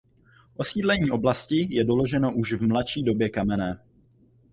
Osídlení 0.55 1.11
oblasti 1.11 1.67
je 1.75 1.83
doloženo 1.83 2.33
už 2.35 2.53
v 2.53 2.67
mladší 2.67 3.03
době 3.03 3.29
kamenné. 3.29 3.79